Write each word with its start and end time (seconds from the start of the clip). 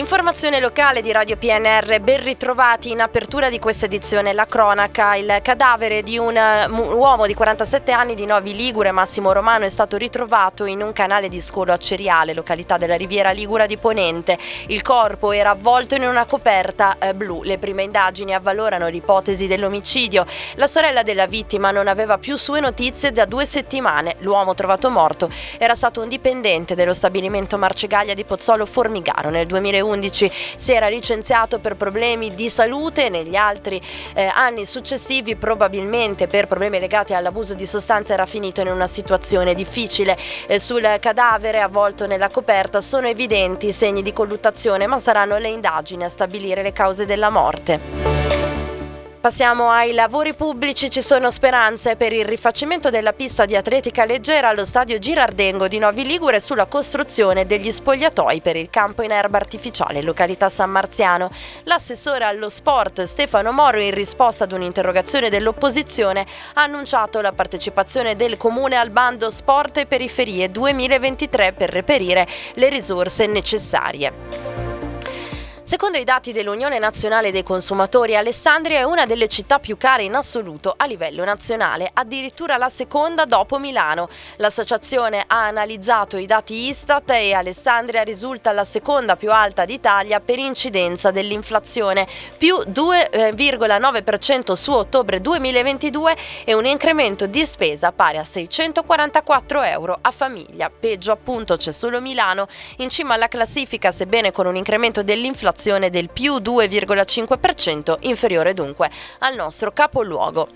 L'informazione 0.00 0.60
locale 0.60 1.02
di 1.02 1.12
Radio 1.12 1.36
PNR, 1.36 2.00
ben 2.00 2.22
ritrovati 2.22 2.90
in 2.90 3.02
apertura 3.02 3.50
di 3.50 3.58
questa 3.58 3.84
edizione 3.84 4.32
la 4.32 4.46
cronaca. 4.46 5.14
Il 5.14 5.40
cadavere 5.42 6.00
di 6.00 6.16
un 6.16 6.34
uomo 6.72 7.26
di 7.26 7.34
47 7.34 7.92
anni 7.92 8.14
di 8.14 8.24
Novi 8.24 8.56
Ligure, 8.56 8.92
Massimo 8.92 9.30
Romano, 9.30 9.66
è 9.66 9.68
stato 9.68 9.98
ritrovato 9.98 10.64
in 10.64 10.80
un 10.80 10.94
canale 10.94 11.28
di 11.28 11.42
scolo 11.42 11.74
a 11.74 11.76
Ceriale, 11.76 12.32
località 12.32 12.78
della 12.78 12.96
Riviera 12.96 13.32
Ligura 13.32 13.66
di 13.66 13.76
Ponente. 13.76 14.38
Il 14.68 14.80
corpo 14.80 15.32
era 15.32 15.50
avvolto 15.50 15.96
in 15.96 16.04
una 16.04 16.24
coperta 16.24 16.96
eh, 16.98 17.12
blu. 17.12 17.42
Le 17.42 17.58
prime 17.58 17.82
indagini 17.82 18.32
avvalorano 18.32 18.88
l'ipotesi 18.88 19.48
dell'omicidio. 19.48 20.24
La 20.54 20.66
sorella 20.66 21.02
della 21.02 21.26
vittima 21.26 21.72
non 21.72 21.88
aveva 21.88 22.16
più 22.16 22.38
sue 22.38 22.60
notizie 22.60 23.12
da 23.12 23.26
due 23.26 23.44
settimane. 23.44 24.16
L'uomo 24.20 24.54
trovato 24.54 24.88
morto 24.88 25.28
era 25.58 25.74
stato 25.74 26.00
un 26.00 26.08
dipendente 26.08 26.74
dello 26.74 26.94
stabilimento 26.94 27.58
Marcegaglia 27.58 28.14
di 28.14 28.24
Pozzolo 28.24 28.64
Formigaro 28.64 29.28
nel 29.28 29.44
2000 29.44 29.88
2011 29.90 30.30
si 30.56 30.72
era 30.72 30.88
licenziato 30.88 31.58
per 31.58 31.76
problemi 31.76 32.34
di 32.34 32.48
salute, 32.48 33.08
negli 33.08 33.36
altri 33.36 33.80
eh, 34.14 34.30
anni 34.32 34.66
successivi 34.66 35.36
probabilmente 35.36 36.26
per 36.26 36.46
problemi 36.46 36.78
legati 36.78 37.14
all'abuso 37.14 37.54
di 37.54 37.66
sostanze 37.66 38.12
era 38.12 38.26
finito 38.26 38.60
in 38.60 38.68
una 38.68 38.86
situazione 38.86 39.54
difficile. 39.54 40.16
Eh, 40.46 40.60
sul 40.60 40.96
cadavere 41.00 41.60
avvolto 41.60 42.06
nella 42.06 42.28
coperta 42.28 42.80
sono 42.80 43.08
evidenti 43.08 43.72
segni 43.72 44.02
di 44.02 44.12
colluttazione, 44.12 44.86
ma 44.86 44.98
saranno 45.00 45.38
le 45.38 45.48
indagini 45.48 46.04
a 46.04 46.08
stabilire 46.08 46.62
le 46.62 46.72
cause 46.72 47.06
della 47.06 47.30
morte. 47.30 48.09
Passiamo 49.20 49.68
ai 49.68 49.92
lavori 49.92 50.32
pubblici, 50.32 50.88
ci 50.88 51.02
sono 51.02 51.30
speranze 51.30 51.94
per 51.94 52.14
il 52.14 52.24
rifacimento 52.24 52.88
della 52.88 53.12
pista 53.12 53.44
di 53.44 53.54
atletica 53.54 54.06
leggera 54.06 54.48
allo 54.48 54.64
stadio 54.64 54.98
Girardengo 54.98 55.68
di 55.68 55.76
Novi 55.76 56.06
Ligure 56.06 56.40
sulla 56.40 56.64
costruzione 56.64 57.44
degli 57.44 57.70
spogliatoi 57.70 58.40
per 58.40 58.56
il 58.56 58.70
campo 58.70 59.02
in 59.02 59.10
erba 59.10 59.36
artificiale 59.36 60.00
località 60.00 60.48
San 60.48 60.70
Marziano. 60.70 61.30
L'assessore 61.64 62.24
allo 62.24 62.48
sport 62.48 63.02
Stefano 63.02 63.52
Moro 63.52 63.78
in 63.78 63.92
risposta 63.92 64.44
ad 64.44 64.52
un'interrogazione 64.52 65.28
dell'opposizione 65.28 66.24
ha 66.54 66.62
annunciato 66.62 67.20
la 67.20 67.32
partecipazione 67.32 68.16
del 68.16 68.38
comune 68.38 68.76
al 68.76 68.88
bando 68.88 69.28
Sport 69.28 69.76
e 69.76 69.86
Periferie 69.86 70.50
2023 70.50 71.52
per 71.52 71.68
reperire 71.68 72.26
le 72.54 72.70
risorse 72.70 73.26
necessarie. 73.26 74.29
Secondo 75.70 75.98
i 75.98 76.04
dati 76.04 76.32
dell'Unione 76.32 76.80
Nazionale 76.80 77.30
dei 77.30 77.44
Consumatori, 77.44 78.16
Alessandria 78.16 78.80
è 78.80 78.82
una 78.82 79.06
delle 79.06 79.28
città 79.28 79.60
più 79.60 79.76
care 79.76 80.02
in 80.02 80.16
assoluto 80.16 80.74
a 80.76 80.84
livello 80.84 81.22
nazionale, 81.22 81.88
addirittura 81.94 82.56
la 82.56 82.68
seconda 82.68 83.24
dopo 83.24 83.56
Milano. 83.60 84.08
L'associazione 84.38 85.22
ha 85.24 85.46
analizzato 85.46 86.16
i 86.16 86.26
dati 86.26 86.66
Istat 86.66 87.08
e 87.10 87.34
Alessandria 87.34 88.02
risulta 88.02 88.50
la 88.50 88.64
seconda 88.64 89.14
più 89.14 89.30
alta 89.30 89.64
d'Italia 89.64 90.18
per 90.18 90.40
incidenza 90.40 91.12
dell'inflazione, 91.12 92.04
più 92.36 92.56
2,9% 92.56 94.54
su 94.54 94.72
ottobre 94.72 95.20
2022 95.20 96.16
e 96.46 96.52
un 96.52 96.66
incremento 96.66 97.26
di 97.26 97.46
spesa 97.46 97.92
pari 97.92 98.16
a 98.16 98.24
644 98.24 99.62
euro 99.62 99.96
a 100.00 100.10
famiglia. 100.10 100.68
Peggio 100.68 101.12
appunto 101.12 101.56
c'è 101.56 101.70
solo 101.70 102.00
Milano, 102.00 102.48
in 102.78 102.88
cima 102.88 103.14
alla 103.14 103.28
classifica 103.28 103.92
sebbene 103.92 104.32
con 104.32 104.46
un 104.46 104.56
incremento 104.56 105.04
dell'inflazione 105.04 105.58
inflazione 105.60 105.90
del 105.90 106.08
più 106.10 106.36
2,5%, 106.36 107.96
inferiore 108.00 108.54
dunque 108.54 108.90
al 109.18 109.34
nostro 109.34 109.72
capoluogo. 109.72 110.48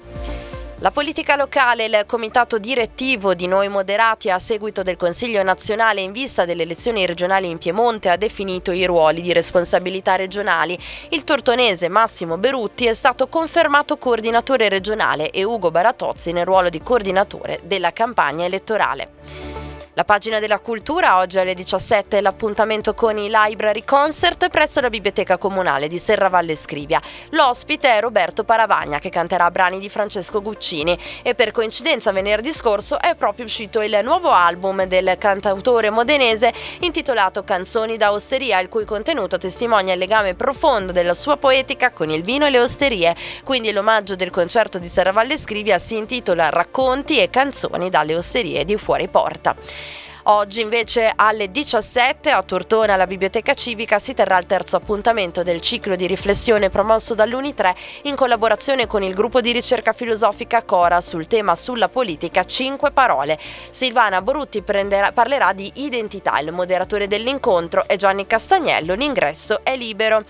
La 0.79 0.91
politica 0.91 1.37
locale, 1.37 1.85
il 1.85 2.05
comitato 2.07 2.59
direttivo 2.59 3.35
di 3.35 3.47
Noi 3.47 3.69
Moderati 3.69 4.31
a 4.31 4.39
seguito 4.39 4.83
del 4.83 4.97
Consiglio 4.97 5.43
nazionale 5.43 6.01
in 6.01 6.13
vista 6.13 6.45
delle 6.45 6.63
elezioni 6.63 7.07
regionali 7.07 7.49
in 7.49 7.59
Piemonte 7.59 8.09
ha 8.09 8.17
definito 8.17 8.73
i 8.73 8.85
ruoli 8.85 9.21
di 9.21 9.33
responsabilità 9.33 10.17
regionali. 10.17 10.79
Il 11.11 11.25
tortonese 11.25 11.89
Massimo 11.89 12.39
Berutti 12.39 12.87
è 12.87 12.95
stato 12.95 13.29
confermato 13.29 13.99
coordinatore 13.99 14.69
regionale 14.69 15.31
e 15.31 15.45
Ugo 15.45 15.71
Baratozzi 15.71 16.33
nel 16.33 16.47
ruolo 16.47 16.71
di 16.71 16.83
coordinatore 16.83 17.61
della 17.63 17.93
campagna 17.93 18.45
elettorale. 18.45 19.54
La 19.97 20.05
pagina 20.05 20.41
della 20.41 20.59
cultura, 20.59 21.19
oggi 21.19 21.39
alle 21.39 21.55
17 21.55 22.21
l'appuntamento 22.21 22.95
con 22.95 23.17
i 23.17 23.31
Library 23.31 23.85
Concert 23.85 24.49
presso 24.49 24.81
la 24.81 24.91
Biblioteca 24.91 25.39
Comunale 25.39 25.87
di 25.87 26.01
Serravalle 26.01 26.57
Scrivia. 26.57 27.01
L'ospite 27.31 27.89
è 27.89 28.01
Roberto 28.01 28.43
Paravagna 28.43 28.99
che 28.99 29.09
canterà 29.09 29.53
brani 29.53 29.79
di 29.79 29.89
Francesco 29.89 30.43
Guccini 30.43 30.99
e 31.23 31.37
per 31.37 31.53
coincidenza 31.53 32.11
venerdì 32.11 32.53
scorso 32.53 33.01
è 33.01 33.15
proprio 33.15 33.45
uscito 33.45 33.83
il 33.83 34.01
nuovo 34.03 34.31
album 34.31 34.83
del 34.87 35.15
cantautore 35.17 35.91
modenese 35.91 36.53
intitolato 36.81 37.45
Canzoni 37.45 37.97
da 37.97 38.11
osteria, 38.11 38.59
il 38.59 38.69
cui 38.69 38.85
contenuto 38.85 39.39
testimonia 39.39 39.93
il 39.93 40.01
legame 40.01 40.35
profondo 40.35 40.91
della 40.91 41.15
sua 41.15 41.37
poetica 41.37 41.93
con 41.93 42.11
il 42.11 42.25
vino 42.25 42.47
e 42.47 42.51
le 42.51 42.59
osterie. 42.59 43.15
Quindi 43.45 43.71
l'omaggio 43.71 44.17
del 44.17 44.31
concerto 44.31 44.81
di 44.81 44.89
Serravalle 44.89 45.39
Scrivia 45.39 45.79
si 45.79 45.97
intitola 45.97 46.49
Racconti 46.49 47.21
e 47.21 47.31
canzoni 47.31 47.91
dalle 47.91 48.17
osterie 48.17 48.65
di 48.65 48.77
fuori 48.77 49.07
porta. 49.07 49.55
Oggi 50.27 50.63
invece 50.63 51.13
alle 51.15 51.51
17 51.51 52.31
a 52.31 52.43
Tortona 52.43 52.95
alla 52.95 53.07
Biblioteca 53.07 53.53
Civica 53.53 53.99
si 53.99 54.15
terrà 54.15 54.39
il 54.39 54.47
terzo 54.47 54.77
appuntamento 54.77 55.43
del 55.43 55.61
ciclo 55.61 55.97
di 55.97 56.07
riflessione 56.07 56.71
promosso 56.71 57.15
dall'Uni3 57.15 57.75
in 58.05 58.15
collaborazione 58.15 58.87
con 58.87 59.03
il 59.03 59.13
gruppo 59.13 59.43
di 59.43 59.53
ricerca 59.53 59.93
filosofica 59.93 60.63
Cora 60.63 61.03
sul 61.03 61.27
tema 61.27 61.55
sulla 61.55 61.91
politica 61.91 62.43
Cinque 62.45 62.91
parole. 62.91 63.39
Silvana 63.69 64.23
Borutti 64.23 64.63
prenderà, 64.63 65.13
parlerà 65.13 65.53
di 65.53 65.71
identità, 65.75 66.39
il 66.39 66.53
moderatore 66.53 67.07
dell'incontro 67.07 67.87
è 67.87 67.97
Gianni 67.97 68.27
Castagnello, 68.27 68.95
l'ingresso 68.95 69.61
è 69.63 69.77
libero. 69.77 70.25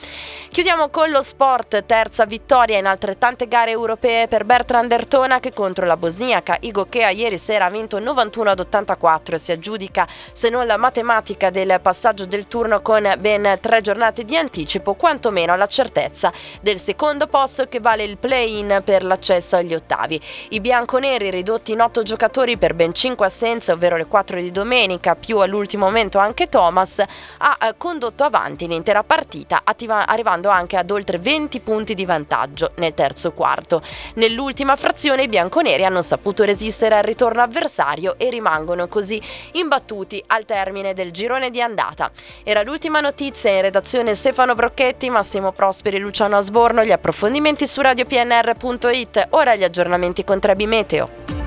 Chiudiamo 0.49 0.89
con 0.89 1.11
lo 1.11 1.23
sport, 1.23 1.87
terza 1.87 2.27
vittoria 2.27 2.79
in 2.79 2.87
altrettante 2.87 3.47
gare 3.47 3.71
europee 3.71 4.27
per 4.27 4.45
Bertrand 4.45 4.91
Ertona 4.91 5.39
che 5.39 5.53
contro 5.53 5.87
la 5.87 5.97
bosniaca 5.97 6.57
Igo 6.59 6.87
Kea 6.87 7.11
ieri 7.11 7.39
sera 7.39 7.67
ha 7.67 7.71
vinto 7.71 8.01
91 8.01 8.51
ad 8.51 8.59
84 8.59 9.37
e 9.37 9.39
si 9.39 9.53
aggiudica 9.53 9.83
giuridica 9.85 10.07
se 10.33 10.49
non 10.49 10.67
la 10.67 10.77
matematica 10.77 11.51
del 11.51 11.79
passaggio 11.81 12.27
del 12.27 12.49
turno 12.49 12.81
con 12.81 13.13
ben 13.19 13.59
tre 13.61 13.81
giornate 13.81 14.25
di 14.25 14.37
anticipo, 14.37 14.95
quantomeno 14.95 15.55
la 15.57 15.67
certezza 15.67 16.33
del 16.61 16.79
secondo 16.79 17.27
posto 17.27 17.69
che 17.69 17.81
vale 17.81 18.05
il 18.05 18.19
play-in 18.19 18.83
per 18.85 19.05
l'accesso 19.05 19.57
agli 19.57 19.75
ottavi. 19.75 20.21
I 20.51 20.61
bianconeri 20.61 21.31
ridotti 21.31 21.73
in 21.73 21.81
otto 21.81 22.03
giocatori 22.03 22.57
per 22.57 22.75
ben 22.75 22.93
cinque 22.95 23.27
assenze, 23.27 23.73
ovvero 23.73 23.97
le 23.97 24.07
quattro 24.07 24.41
di 24.41 24.51
domenica, 24.51 25.15
più 25.15 25.39
all'ultimo 25.39 25.87
momento 25.87 26.19
anche 26.19 26.49
Thomas, 26.49 27.03
ha 27.39 27.59
eh, 27.61 27.75
condotto 27.77 28.25
avanti 28.25 28.67
l'intera 28.67 29.03
partita, 29.03 29.63
arrivando 29.65 30.49
anche 30.49 30.77
ad 30.77 30.91
oltre 30.91 31.19
20 31.19 31.61
punti 31.61 31.95
di 31.95 32.05
vantaggio 32.05 32.73
nel 32.77 32.95
terzo 32.95 33.33
quarto. 33.33 33.83
Nell'ultima 34.15 34.77
frazione 34.77 35.25
i 35.25 35.29
bianconeri 35.29 35.85
hanno 35.85 36.03
saputo 36.03 36.45
resistere 36.45 36.97
al 36.97 37.03
ritorno 37.03 37.43
avversario 37.43 38.17
e 38.19 38.31
rimangono 38.31 38.89
così 38.89 39.21
imbattuti 39.53 39.74
battuti 39.75 40.23
al 40.29 40.45
termine 40.45 40.95
del 40.95 41.11
girone 41.11 41.51
di 41.51 41.61
andata. 41.61 42.11
Era 42.45 42.63
l'ultima 42.63 43.01
notizia 43.01 43.51
in 43.51 43.63
redazione 43.63 44.15
Stefano 44.15 44.55
Brocchetti, 44.55 45.11
Massimo 45.11 45.51
Prosperi, 45.51 45.99
Luciano 45.99 46.37
Asborno, 46.37 46.85
gli 46.85 46.93
approfondimenti 46.93 47.67
su 47.67 47.81
radiopnr.it, 47.81 49.27
ora 49.31 49.57
gli 49.57 49.65
aggiornamenti 49.65 50.23
con 50.23 50.39
Trebi 50.39 50.67
Meteo. 50.67 51.44